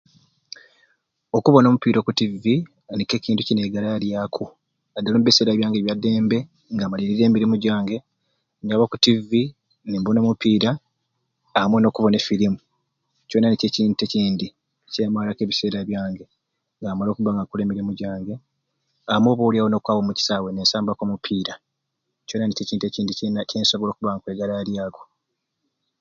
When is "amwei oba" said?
19.13-19.43